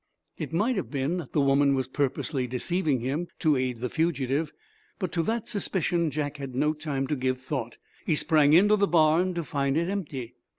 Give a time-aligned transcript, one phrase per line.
[0.39, 4.51] It might have been that the woman was purposely deceiving him, to aid the fugitive,
[4.97, 7.77] but to that suspicion Jack had no time to give thought.
[8.07, 10.33] He sprang into the barn to find it empty.